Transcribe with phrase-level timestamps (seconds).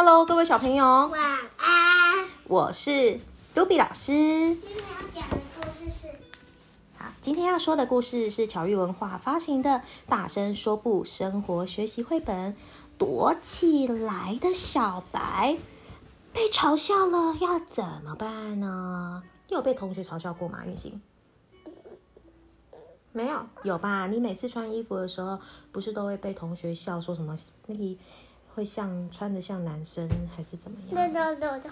[0.00, 1.20] Hello，各位小朋友，晚
[1.56, 2.28] 安。
[2.46, 3.18] 我是
[3.52, 4.12] Ruby 老师。
[4.12, 6.06] 今天要讲的故事是
[6.96, 9.70] 好，今天要说的故事是巧育文化发行的
[10.08, 12.52] 《大声说不生活学习绘本》。
[12.96, 15.58] 躲起来的小白
[16.32, 19.24] 被嘲笑了，要怎么办呢？
[19.48, 20.64] 你有被同学嘲笑过吗？
[20.64, 21.02] 运行？
[23.10, 24.06] 没有，有吧？
[24.06, 25.40] 你每次穿衣服的时候，
[25.72, 27.36] 不是都会被同学笑说什么？
[27.66, 27.98] 那个
[28.58, 30.94] 会像穿的像男生，还是怎么样？
[30.96, 31.70] 对对对对，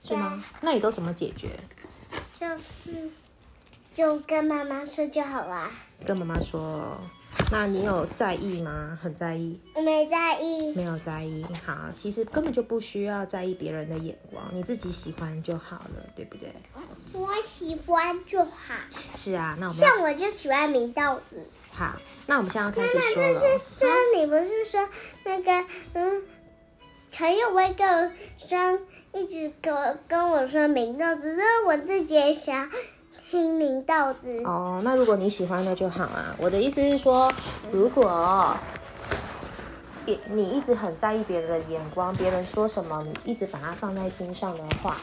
[0.00, 0.42] 是吗？
[0.60, 1.48] 那你都怎么解决？
[2.40, 3.08] 就是
[3.94, 5.70] 就跟妈妈说就好啦。
[6.04, 6.98] 跟妈妈说。
[7.52, 8.98] 那你有在意吗？
[9.00, 9.60] 很在意？
[9.74, 10.74] 我没在意。
[10.74, 11.46] 没有在意。
[11.64, 16.52] 好，其实根本就不需要在意别人的眼光，你自己喜欢就好了，对不对？
[17.12, 18.74] 我喜欢就好。
[19.14, 21.46] 是啊，那我们像我就喜欢明道子。
[21.70, 21.96] 好，
[22.28, 23.14] 那我们现在要开始说了。
[23.16, 24.86] 但是，那你不是说
[25.24, 25.64] 那个
[25.94, 26.22] 嗯，
[27.10, 28.78] 陈友威跟说
[29.14, 32.70] 一直跟我跟我说明道子，是我自己也想。
[33.30, 36.34] 听明道子哦，那如果你喜欢那就好啊。
[36.38, 37.30] 我的意思是说，
[37.70, 38.56] 如果
[40.06, 44.96] 别你一直很在意别人的眼光，别人说什么，你一直把它放在心上的话，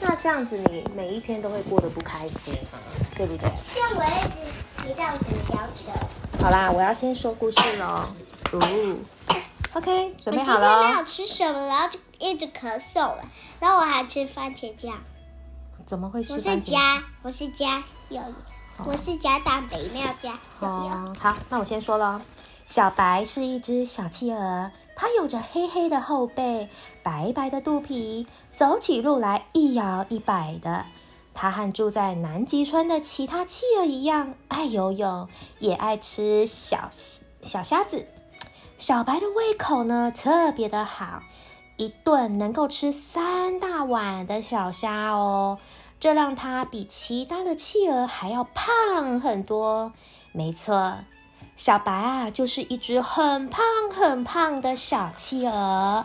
[0.00, 2.78] 那这样子你每一天都会过得不开心啊，
[3.16, 3.48] 对不对？
[3.68, 6.19] 像我一直提到你要求。
[6.40, 8.08] 好啦，我要先说故事喽。
[8.52, 8.96] 哦
[9.74, 10.78] ，OK，准备好了。
[10.78, 13.18] 今天没有吃什么，然后就一直咳嗽了，
[13.60, 14.96] 然后我还吃番茄酱。
[15.84, 16.32] 怎么会吃？
[16.32, 18.22] 我是加，我是加有，
[18.86, 22.22] 我是加蛋白，没有加哦，好，那我先说了，
[22.66, 26.70] 小白是一只小企鹅，它有着黑黑的后背，
[27.02, 30.86] 白白的肚皮，走起路来一摇一摆的。
[31.32, 35.28] 它和住在南极村的其他企鹅一样，爱游泳，
[35.58, 36.90] 也爱吃小
[37.42, 38.06] 小虾子。
[38.78, 41.22] 小白的胃口呢，特别的好。
[41.76, 45.58] 一顿能够吃三大碗的小虾哦，
[45.98, 49.92] 这让它比其他的企鹅还要胖很多。
[50.32, 50.98] 没错，
[51.56, 53.64] 小白啊，就是一只很胖
[53.94, 56.04] 很胖的小企鹅。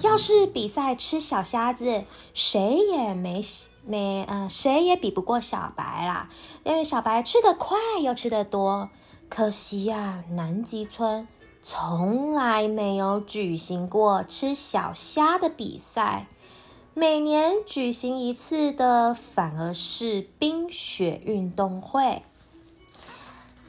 [0.00, 3.42] 要是比赛吃小虾子，谁也没
[3.84, 6.28] 没嗯，谁也比不过小白啦，
[6.64, 8.90] 因为小白吃得快又吃得多。
[9.28, 11.28] 可惜呀，南极村。
[11.62, 16.26] 从来没有举行过吃小虾的比赛，
[16.94, 22.22] 每年举行一次的反而是冰雪运动会。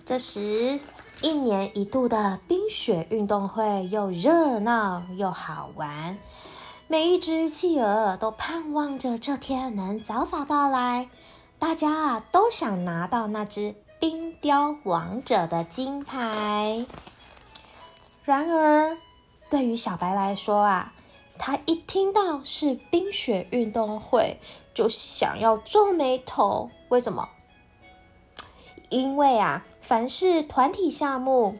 [0.05, 0.79] 这时，
[1.21, 6.17] 一年一度的冰雪运动会又热闹又好玩，
[6.87, 11.09] 每一只企鹅都盼望着这天能早早到来。
[11.59, 16.85] 大家啊，都想拿到那只冰雕王者的金牌。
[18.23, 18.97] 然而，
[19.49, 20.93] 对于小白来说啊，
[21.37, 24.39] 他一听到是冰雪运动会，
[24.73, 26.71] 就想要皱眉头。
[26.89, 27.27] 为什么？
[28.89, 31.57] 因为啊，凡是团体项目，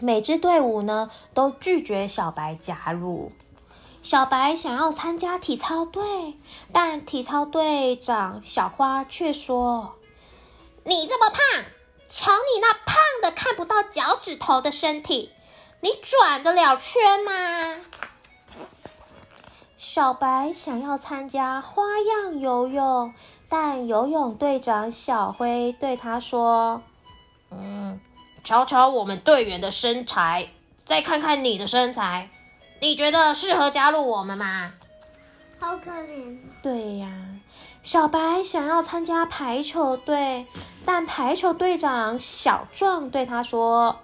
[0.00, 3.32] 每支队伍呢都拒绝小白加入。
[4.02, 6.38] 小白想要参加体操队，
[6.72, 9.96] 但体操队长小花却说
[10.84, 11.64] ：“你这么胖，
[12.08, 15.32] 瞧你那胖的看不到脚趾头的身体。”
[15.80, 17.80] 你转得了圈吗？
[19.76, 23.14] 小白想要参加花样游泳，
[23.48, 26.82] 但游泳队长小灰对他说
[27.50, 28.00] ：“嗯，
[28.44, 30.48] 瞧瞧我们队员的身材，
[30.84, 32.30] 再看看你的身材，
[32.80, 34.72] 你觉得适合加入我们吗？”
[35.60, 36.38] 好可怜。
[36.62, 37.08] 对呀，
[37.82, 40.46] 小白想要参加排球队，
[40.86, 44.00] 但排球队长小壮对他说。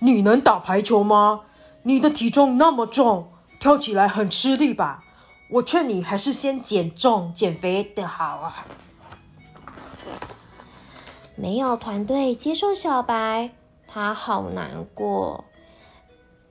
[0.00, 1.42] 你能打排球吗？
[1.82, 5.04] 你的体重那么重，跳起来很吃力吧？
[5.50, 8.64] 我劝你还是先减重减肥的好啊。
[11.36, 13.50] 没有团队接受小白，
[13.86, 15.44] 他好难过。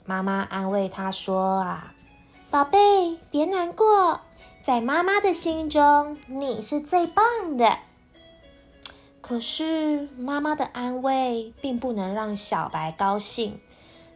[0.06, 1.94] 妈妈安慰他说：“啊，
[2.52, 4.20] 宝贝，别难过，
[4.62, 7.24] 在妈妈的心中，你是最棒
[7.56, 7.78] 的。”
[9.22, 13.62] 可是妈妈的安慰并不能让小白高兴，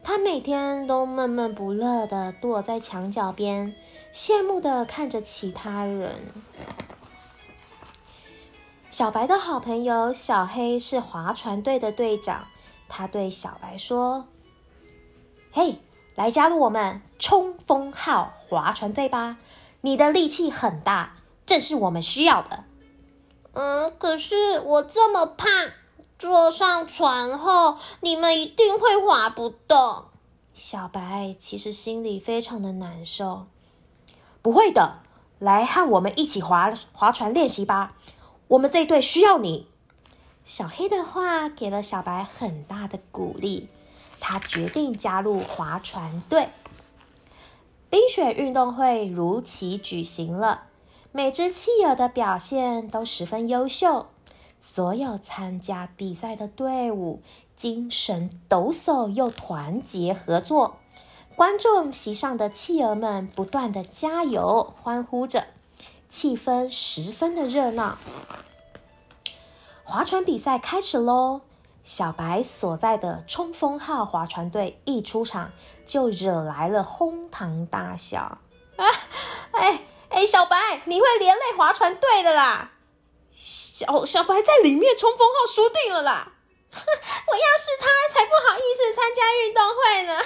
[0.03, 3.73] 他每天都闷闷不乐的躲在墙角边，
[4.13, 6.15] 羡慕的看着其他人。
[8.97, 12.47] 小白的好朋友小黑是划船队的队长，
[12.89, 14.25] 他对小白说
[15.53, 15.83] ：“嘿，
[16.15, 19.37] 来加入我们冲锋号划船队吧！
[19.81, 22.63] 你的力气很大，正是我们需要的。”
[23.53, 25.47] 嗯，可是我这么胖，
[26.17, 30.05] 坐上船后你们一定会划不动。
[30.55, 33.45] 小白其实心里非常的难受。
[34.41, 35.01] 不会的，
[35.37, 37.93] 来和我们一起划划船练习吧。
[38.49, 39.67] 我们这一队需要你。
[40.45, 43.67] 小黑的话给了小白很大的鼓励，
[44.19, 46.49] 他决定加入划船队。
[47.89, 50.63] 冰雪运动会如期举行了，
[51.11, 54.07] 每只企鹅的表现都十分优秀，
[54.61, 57.21] 所有参加比赛的队伍
[57.55, 60.77] 精神抖擞又团结合作。
[61.35, 65.47] 观众席上的企鹅们不断的加油欢呼着，
[66.09, 67.97] 气氛十分的热闹。
[69.83, 71.41] 划船比赛开始喽！
[71.83, 75.53] 小白所在的冲锋号划船队一出场，
[75.85, 78.39] 就惹来了哄堂大笑。
[78.75, 78.85] 啊，
[79.51, 82.71] 哎哎，小白，你会连累划船队的啦！
[83.31, 86.33] 小小白在里面冲锋号输定了啦！
[86.73, 90.21] 我要是他，才不好意思参加运动会呢！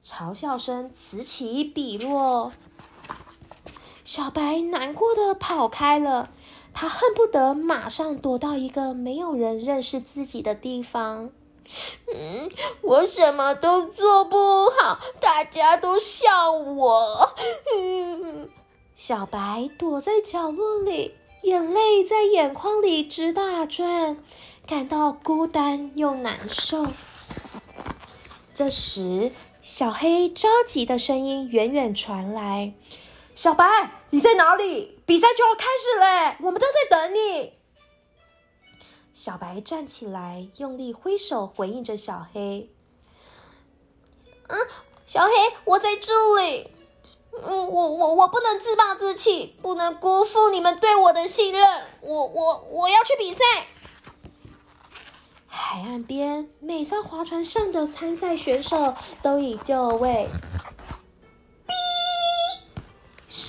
[0.02, 2.52] 嘲笑声此起彼落，
[4.04, 6.30] 小白难过的跑开了。
[6.72, 11.30] 他恨不得马上躲到一个没有人认识自己的地方。
[12.12, 12.50] 嗯，
[12.82, 17.34] 我什么都做不好，大家都笑我。
[17.74, 18.50] 嗯，
[18.94, 24.18] 小白躲在角落里，眼泪在眼眶里直打转，
[24.66, 26.86] 感到孤单又难受。
[28.52, 29.30] 这时，
[29.62, 32.74] 小黑着急的声音远远传来
[33.34, 33.64] ：“小白，
[34.10, 37.52] 你在哪里？”比赛就要开始了，我们都在等你。
[39.12, 42.70] 小白站起来，用力挥手回应着小黑。
[44.48, 44.58] 嗯，
[45.06, 45.30] 小黑，
[45.64, 46.70] 我在这里。
[47.36, 51.84] 嗯，我我我不能自暴自弃，不能辜负你们对我的信任。
[52.00, 53.44] 我我我要去比赛。
[55.46, 60.28] 海岸边，每艘划船上的参赛选手都已就位。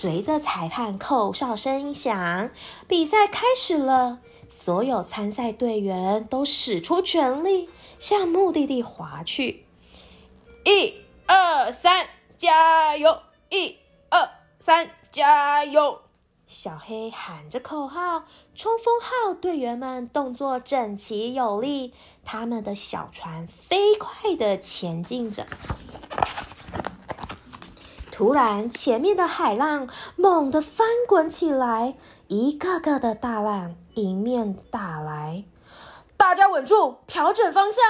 [0.05, 2.51] 随着裁判口哨声响，
[2.87, 4.19] 比赛开始了。
[4.47, 7.67] 所有参赛队员都使出全力
[7.97, 9.65] 向目的地划去。
[10.63, 10.93] 一、
[11.25, 12.05] 二、三，
[12.37, 13.17] 加油！
[13.49, 13.77] 一、
[14.11, 14.29] 二、
[14.59, 16.01] 三，加油！
[16.45, 25.47] 小黑喊着口号，冲锋号队员们动作整齐有力，他们的小船飞快的前进着。
[28.17, 31.97] 突然，前面的海浪猛地翻滚起来，
[32.29, 35.43] 一个个的大浪迎面打来。
[36.15, 37.83] 大家稳住，调整方向。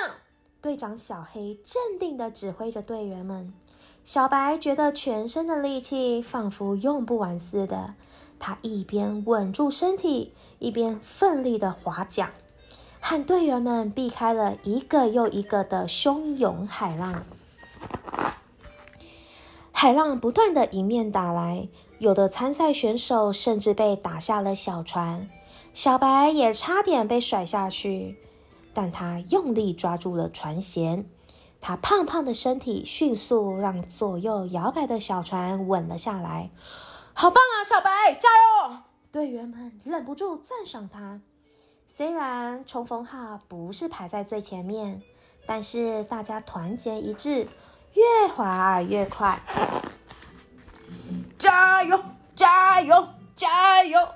[0.63, 3.53] 队长小黑镇定的指挥着队员们。
[4.03, 7.93] 小白觉得全身的力气仿佛用不完似的，
[8.39, 12.31] 他一边稳住身体，一边奋力的划桨，
[12.99, 17.21] 和队员们避开了一个又一个的汹涌海浪。
[19.77, 21.67] 海浪不断的迎面打来，
[21.99, 25.29] 有的参赛选手甚至被打下了小船，
[25.73, 28.17] 小白也差点被甩下去，
[28.73, 31.03] 但他用力抓住了船舷，
[31.59, 36.49] 他胖胖的身体迅速让左右摇摆的小船稳了下来。
[37.13, 38.29] 好棒啊，小白，加
[38.69, 38.77] 油！
[39.11, 41.19] 队员们忍不住赞赏他。
[41.85, 45.01] 虽然冲锋号不是排在最前面，
[45.45, 47.45] 但是大家团结一致。
[47.95, 49.41] 越滑越快，
[51.37, 51.97] 加油！
[52.35, 53.07] 加油！
[53.37, 54.09] 加油！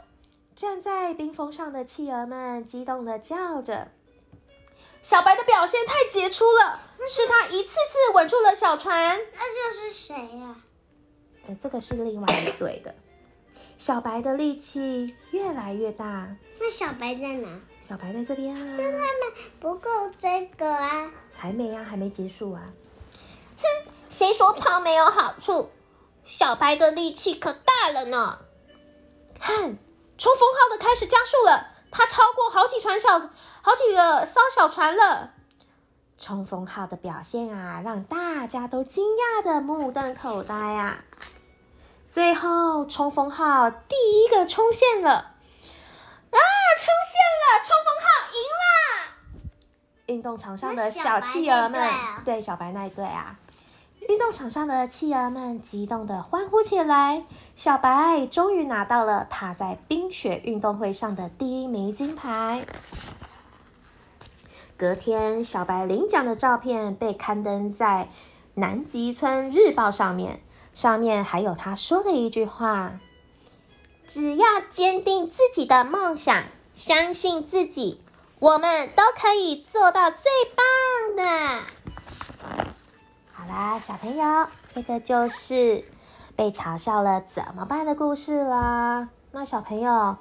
[0.54, 3.88] 站在冰峰上的企鹅们激动的叫着。
[5.02, 9.18] 小白的表现太杰出了，是他一次次稳住了小船。
[9.34, 10.58] 那就是谁呀？
[11.48, 12.94] 呃，这个是另外一队的。
[13.78, 16.36] 小白的力气越来越大。
[16.60, 17.48] 那小白在哪？
[17.82, 18.62] 小白在这边啊。
[18.78, 21.10] 那他们不够这个啊？
[21.32, 22.62] 还没啊，还没结束啊。
[24.10, 25.72] 哼，谁说跑没有好处？
[26.26, 28.40] 小白的力气可大了呢。
[29.40, 29.78] 看，
[30.18, 35.32] 冲锋号的开始加速了，它超过好几船小、好几个艘小船了。
[36.18, 41.06] 冲锋号的表现啊，让大家都惊讶的目瞪口呆啊。
[42.10, 46.40] 最后，冲锋号第一个冲线了，啊，
[46.78, 47.64] 冲线了！
[47.64, 48.68] 冲锋号赢了。
[50.08, 51.90] 运动场上的小企鹅们，
[52.26, 53.38] 对小白那一队啊。
[54.08, 57.26] 运动场上的企鹅们激动的欢呼起来，
[57.56, 62.66] 小白终于拿到了他在冰雪运动会上的第一枚金牌。
[64.78, 68.10] 隔天，小白领奖的照片被刊登在
[68.56, 70.42] 南极村日报上面，
[70.74, 73.00] 上面还有他说的一句话
[74.08, 78.02] ：“只要坚定自己的梦想，相信自己，
[78.40, 81.64] 我们都可以做到最棒的。”
[83.50, 85.84] 啦，小朋友，这个就是
[86.36, 89.10] 被嘲笑了怎么办的故事啦。
[89.32, 90.16] 那小朋友，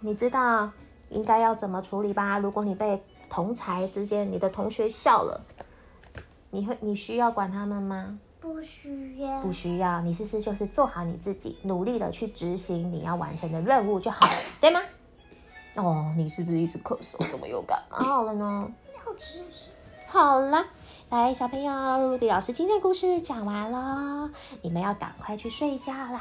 [0.00, 0.70] 你知道
[1.10, 2.38] 应该要怎么处理吧？
[2.38, 5.44] 如果你被同才之间，你的同学笑了，
[6.48, 8.18] 你会你需要管他们吗？
[8.40, 9.40] 不需要。
[9.42, 14.80] 不需要，你试试就是做好你自己，努力的去执行你要完成的任务就好了，对吗？
[15.74, 17.18] 哦，你是不是一直咳嗽？
[17.30, 18.72] 怎么又感冒了呢？
[19.06, 19.68] 要吃什
[20.12, 20.66] 好啦，
[21.08, 21.72] 来小朋友，
[22.08, 24.28] 露比老师今天故事讲完了，
[24.60, 26.20] 你们要赶快去睡觉啦，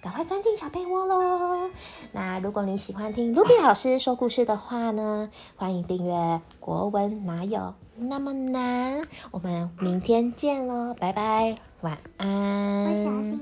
[0.00, 1.68] 赶快钻进小被窝喽。
[2.12, 6.12] 那如果你喜欢听露比老师说故事的话呢，欢迎订阅
[6.60, 9.02] 《国文哪有那么难》。
[9.32, 13.40] 我们明天见喽，拜拜，晚安。